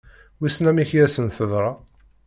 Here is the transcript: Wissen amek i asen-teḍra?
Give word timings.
Wissen 0.39 0.69
amek 0.71 0.89
i 0.95 0.99
asen-teḍra? 1.05 1.71